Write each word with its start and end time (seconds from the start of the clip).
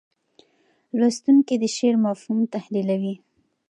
لوستونکي 0.97 1.55
د 1.59 1.63
شعر 1.75 1.95
مفهوم 2.05 2.39
تحلیلوي. 2.53 3.15